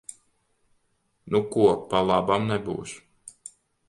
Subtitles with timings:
[1.35, 2.95] Nu ko, pa labam nebūs.